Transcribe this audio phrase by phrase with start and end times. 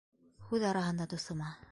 [0.45, 1.51] Һүҙ араһында дуҫыма: